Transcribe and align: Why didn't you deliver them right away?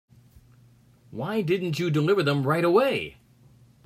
Why 1.11 1.43
didn't 1.43 1.77
you 1.77 1.91
deliver 1.91 2.23
them 2.23 2.41
right 2.41 2.63
away? 2.63 3.17